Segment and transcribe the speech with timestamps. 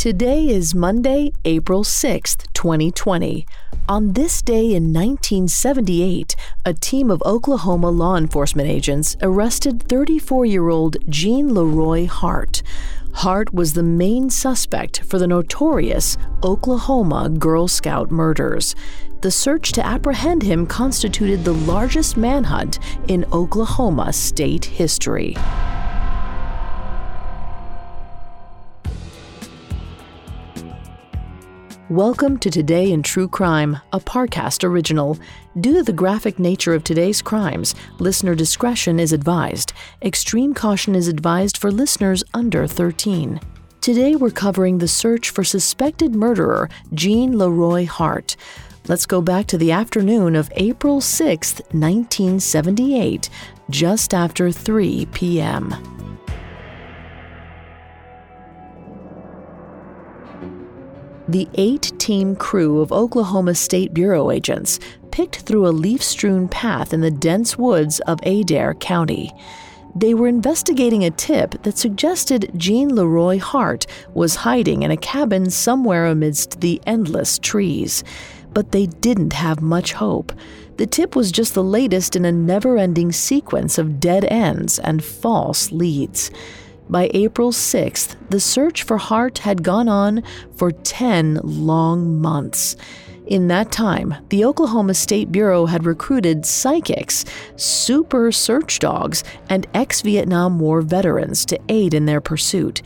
[0.00, 3.46] Today is Monday, April 6th, 2020.
[3.86, 6.34] On this day in 1978,
[6.64, 12.62] a team of Oklahoma law enforcement agents arrested 34 year old Gene Leroy Hart.
[13.12, 18.74] Hart was the main suspect for the notorious Oklahoma Girl Scout murders.
[19.20, 22.78] The search to apprehend him constituted the largest manhunt
[23.08, 25.36] in Oklahoma state history.
[31.90, 35.18] Welcome to Today in True Crime, a Parcast original.
[35.58, 39.72] Due to the graphic nature of today's crimes, listener discretion is advised.
[40.00, 43.40] Extreme caution is advised for listeners under 13.
[43.80, 48.36] Today we're covering the search for suspected murderer Gene Leroy Hart.
[48.86, 53.28] Let's go back to the afternoon of April 6, 1978,
[53.68, 55.99] just after 3 p.m.
[61.30, 64.80] The eight team crew of Oklahoma State Bureau agents
[65.12, 69.30] picked through a leaf strewn path in the dense woods of Adair County.
[69.94, 75.50] They were investigating a tip that suggested Gene Leroy Hart was hiding in a cabin
[75.50, 78.02] somewhere amidst the endless trees.
[78.52, 80.32] But they didn't have much hope.
[80.78, 85.04] The tip was just the latest in a never ending sequence of dead ends and
[85.04, 86.32] false leads.
[86.88, 90.22] By April 6th, the search for Hart had gone on
[90.56, 92.76] for 10 long months.
[93.26, 100.00] In that time, the Oklahoma State Bureau had recruited psychics, super search dogs, and ex
[100.00, 102.82] Vietnam War veterans to aid in their pursuit.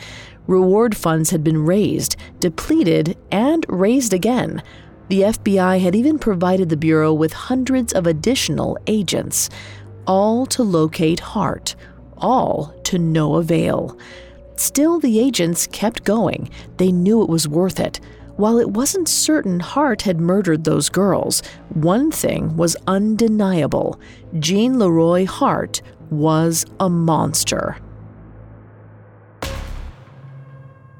[0.46, 4.62] Reward funds had been raised, depleted, and raised again.
[5.08, 9.48] The FBI had even provided the Bureau with hundreds of additional agents,
[10.06, 11.74] all to locate Hart
[12.24, 13.98] all to no avail.
[14.56, 16.50] Still, the agents kept going.
[16.76, 18.00] They knew it was worth it.
[18.36, 24.00] While it wasn't certain Hart had murdered those girls, one thing was undeniable
[24.38, 27.76] Gene Leroy Hart was a monster.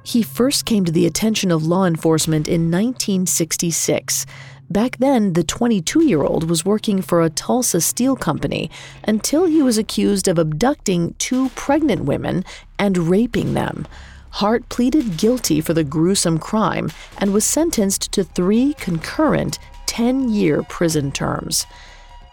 [0.05, 4.27] He first came to the attention of law enforcement in 1966.
[4.71, 8.71] Back then, the 22 year old was working for a Tulsa steel company
[9.07, 12.45] until he was accused of abducting two pregnant women
[12.79, 13.87] and raping them.
[14.31, 20.63] Hart pleaded guilty for the gruesome crime and was sentenced to three concurrent 10 year
[20.63, 21.67] prison terms.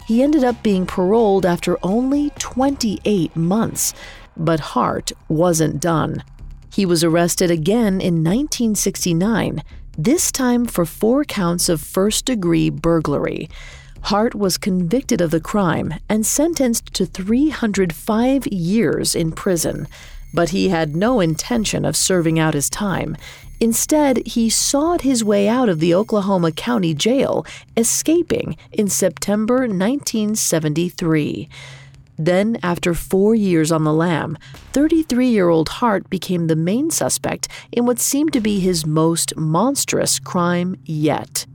[0.07, 3.93] He ended up being paroled after only 28 months,
[4.35, 6.23] but Hart wasn't done.
[6.73, 9.61] He was arrested again in 1969
[9.97, 13.49] this time for four counts of first degree burglary.
[14.03, 19.87] Hart was convicted of the crime and sentenced to 305 years in prison,
[20.33, 23.15] but he had no intention of serving out his time.
[23.59, 27.45] Instead, he sawed his way out of the Oklahoma County Jail,
[27.77, 31.47] escaping in September 1973.
[32.23, 34.37] Then, after four years on the lam,
[34.73, 39.35] 33 year old Hart became the main suspect in what seemed to be his most
[39.35, 41.47] monstrous crime yet.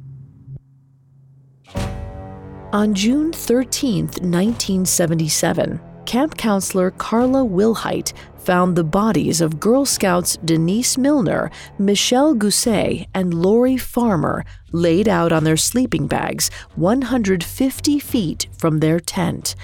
[2.72, 10.98] On June 13, 1977, camp counselor Carla Wilhite found the bodies of Girl Scouts Denise
[10.98, 11.48] Milner,
[11.78, 18.98] Michelle Gousset, and Lori Farmer laid out on their sleeping bags 150 feet from their
[18.98, 19.54] tent.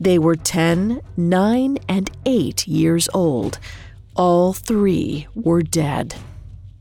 [0.00, 3.58] They were 10, 9, and 8 years old.
[4.14, 6.14] All three were dead.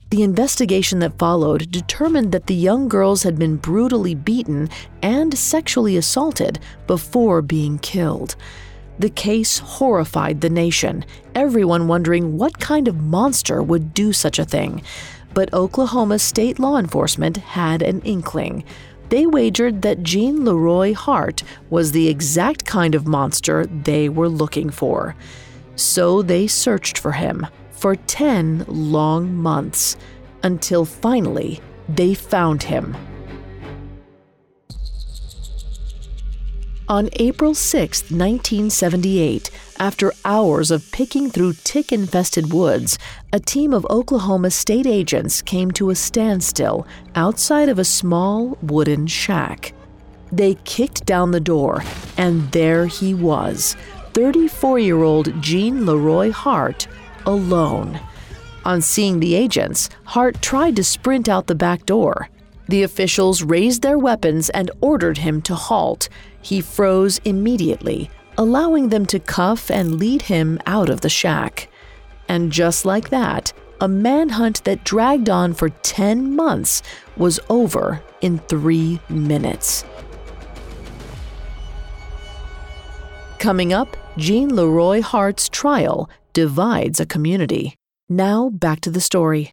[0.10, 4.70] The investigation that followed determined that the young girls had been brutally beaten
[5.02, 8.36] and sexually assaulted before being killed.
[8.98, 11.04] The case horrified the nation,
[11.34, 14.84] everyone wondering what kind of monster would do such a thing.
[15.34, 18.64] But Oklahoma state law enforcement had an inkling
[19.10, 24.70] they wagered that Gene Leroy Hart was the exact kind of monster they were looking
[24.70, 25.16] for.
[25.76, 29.98] So they searched for him for 10 long months
[30.44, 31.60] until finally
[31.90, 32.96] they found him.
[36.88, 39.50] On April 6, 1978,
[39.80, 43.00] after hours of picking through tick infested woods,
[43.34, 46.86] a team of Oklahoma state agents came to a standstill
[47.16, 49.74] outside of a small wooden shack.
[50.32, 51.84] They kicked down the door,
[52.18, 53.76] and there he was
[54.14, 56.88] 34 year old Gene Leroy Hart,
[57.26, 58.00] alone.
[58.64, 62.30] On seeing the agents, Hart tried to sprint out the back door.
[62.68, 66.10] The officials raised their weapons and ordered him to halt.
[66.42, 71.70] He froze immediately, allowing them to cuff and lead him out of the shack.
[72.28, 76.82] And just like that, a manhunt that dragged on for 10 months
[77.18, 79.84] was over in three minutes.
[83.38, 87.76] Coming up, Gene Leroy Hart's trial divides a community.
[88.10, 89.52] Now back to the story.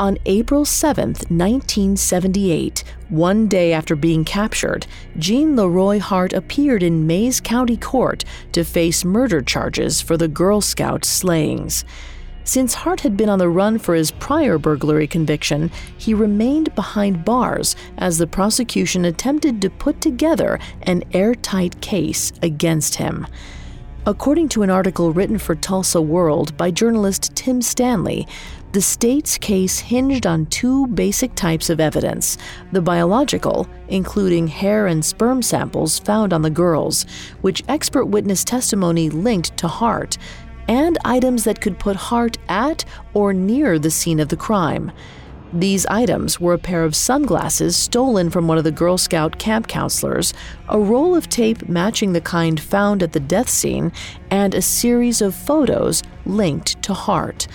[0.00, 4.86] On April 7, 1978, one day after being captured,
[5.18, 10.62] Gene Leroy Hart appeared in Mayes County Court to face murder charges for the Girl
[10.62, 11.84] Scout slayings.
[12.44, 17.26] Since Hart had been on the run for his prior burglary conviction, he remained behind
[17.26, 23.26] bars as the prosecution attempted to put together an airtight case against him.
[24.06, 28.26] According to an article written for Tulsa World by journalist Tim Stanley,
[28.72, 32.38] the state's case hinged on two basic types of evidence
[32.72, 37.04] the biological, including hair and sperm samples found on the girls,
[37.40, 40.18] which expert witness testimony linked to Hart,
[40.68, 44.92] and items that could put Hart at or near the scene of the crime.
[45.52, 49.66] These items were a pair of sunglasses stolen from one of the Girl Scout camp
[49.66, 50.32] counselors,
[50.68, 53.90] a roll of tape matching the kind found at the death scene,
[54.30, 57.48] and a series of photos linked to Hart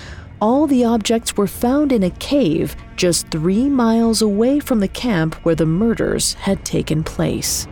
[0.46, 5.34] all the objects were found in a cave just three miles away from the camp
[5.44, 7.68] where the murders had taken place.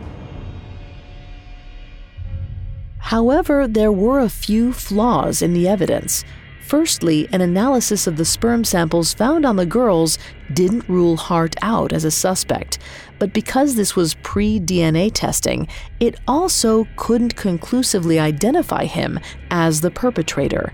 [2.98, 6.24] However, there were a few flaws in the evidence.
[6.66, 10.18] Firstly, an analysis of the sperm samples found on the girls
[10.52, 12.80] didn't rule Hart out as a suspect,
[13.20, 15.68] but because this was pre DNA testing,
[16.00, 19.20] it also couldn't conclusively identify him
[19.52, 20.72] as the perpetrator.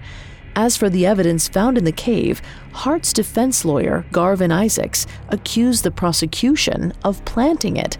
[0.56, 2.43] As for the evidence found in the cave,
[2.73, 7.97] Hart's defense lawyer, Garvin Isaacs, accused the prosecution of planting it.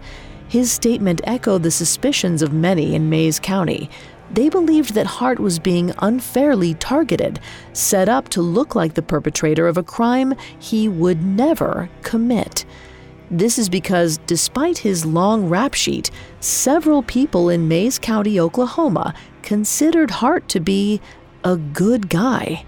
[0.47, 3.89] His statement echoed the suspicions of many in Mayes County.
[4.33, 7.39] They believed that Hart was being unfairly targeted,
[7.73, 12.65] set up to look like the perpetrator of a crime he would never commit.
[13.29, 16.11] This is because, despite his long rap sheet,
[16.41, 20.99] several people in Mayes County, Oklahoma, considered Hart to be
[21.43, 22.65] a good guy.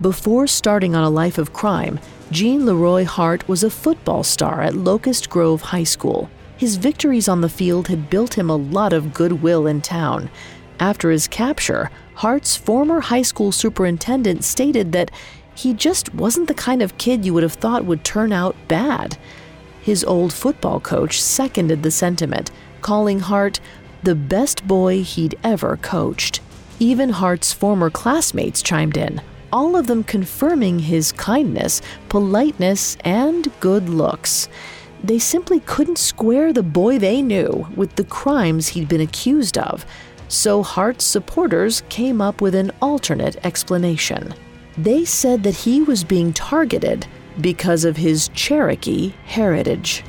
[0.00, 1.98] Before starting on a life of crime,
[2.30, 6.30] Gene Leroy Hart was a football star at Locust Grove High School.
[6.56, 10.30] His victories on the field had built him a lot of goodwill in town.
[10.78, 15.10] After his capture, Hart's former high school superintendent stated that
[15.54, 19.16] he just wasn't the kind of kid you would have thought would turn out bad.
[19.80, 22.50] His old football coach seconded the sentiment,
[22.82, 23.60] calling Hart
[24.02, 26.40] the best boy he'd ever coached.
[26.82, 29.20] Even Hart's former classmates chimed in,
[29.52, 34.48] all of them confirming his kindness, politeness, and good looks.
[35.04, 39.84] They simply couldn't square the boy they knew with the crimes he'd been accused of,
[40.28, 44.32] so Hart's supporters came up with an alternate explanation.
[44.78, 47.06] They said that he was being targeted
[47.42, 50.02] because of his Cherokee heritage.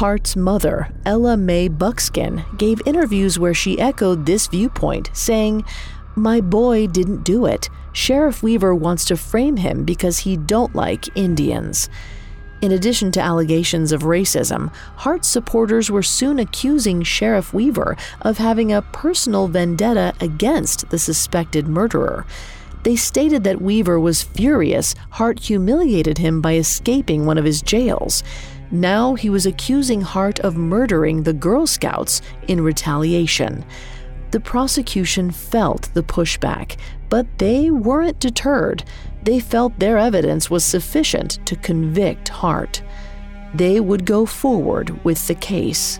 [0.00, 5.62] Hart's mother, Ella Mae Buckskin, gave interviews where she echoed this viewpoint, saying,
[6.16, 7.68] My boy didn't do it.
[7.92, 11.90] Sheriff Weaver wants to frame him because he don't like Indians.
[12.62, 18.72] In addition to allegations of racism, Hart's supporters were soon accusing Sheriff Weaver of having
[18.72, 22.24] a personal vendetta against the suspected murderer.
[22.84, 28.22] They stated that Weaver was furious Hart humiliated him by escaping one of his jails.
[28.70, 33.64] Now he was accusing Hart of murdering the Girl Scouts in retaliation.
[34.30, 36.76] The prosecution felt the pushback,
[37.08, 38.84] but they weren't deterred.
[39.24, 42.82] They felt their evidence was sufficient to convict Hart.
[43.54, 45.98] They would go forward with the case.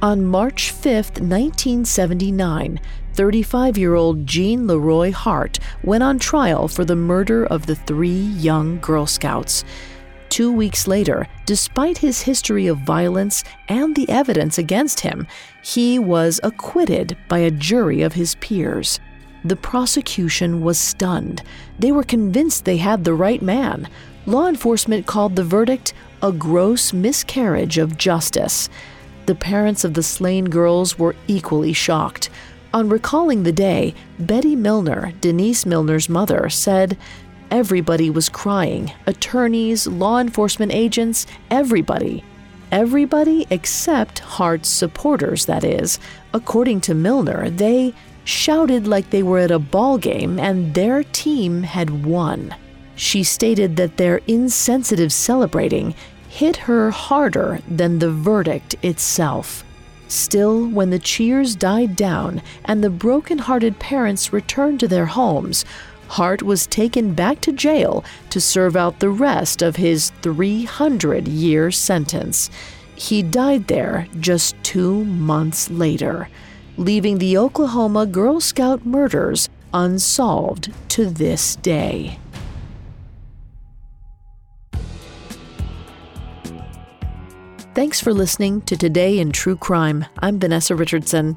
[0.00, 2.80] On March 5, 1979,
[3.14, 8.10] 35 year old Gene Leroy Hart went on trial for the murder of the three
[8.10, 9.64] young Girl Scouts.
[10.34, 15.28] Two weeks later, despite his history of violence and the evidence against him,
[15.62, 18.98] he was acquitted by a jury of his peers.
[19.44, 21.44] The prosecution was stunned.
[21.78, 23.88] They were convinced they had the right man.
[24.26, 28.68] Law enforcement called the verdict a gross miscarriage of justice.
[29.26, 32.28] The parents of the slain girls were equally shocked.
[32.72, 36.98] On recalling the day, Betty Milner, Denise Milner's mother, said,
[37.50, 42.24] Everybody was crying attorneys, law enforcement agents, everybody.
[42.72, 46.00] Everybody except Hart's supporters, that is.
[46.32, 51.62] According to Milner, they shouted like they were at a ball game and their team
[51.62, 52.54] had won.
[52.96, 55.94] She stated that their insensitive celebrating
[56.28, 59.64] hit her harder than the verdict itself.
[60.08, 65.64] Still, when the cheers died down and the broken-hearted parents returned to their homes,
[66.08, 71.70] Hart was taken back to jail to serve out the rest of his 300 year
[71.70, 72.50] sentence.
[72.94, 76.28] He died there just two months later,
[76.76, 82.18] leaving the Oklahoma Girl Scout murders unsolved to this day.
[87.74, 90.04] Thanks for listening to Today in True Crime.
[90.20, 91.36] I'm Vanessa Richardson.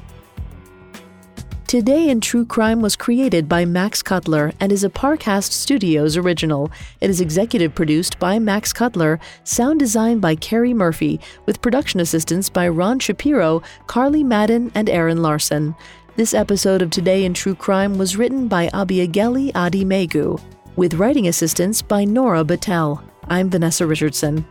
[1.71, 6.69] Today in True Crime was created by Max Cutler and is a Parcast Studios original.
[6.99, 12.49] It is executive produced by Max Cutler, sound designed by Carrie Murphy, with production assistance
[12.49, 15.73] by Ron Shapiro, Carly Madden, and Aaron Larson.
[16.17, 20.41] This episode of Today in True Crime was written by Abiageli Adi Megu,
[20.75, 23.01] with writing assistance by Nora Battelle.
[23.29, 24.45] I'm Vanessa Richardson.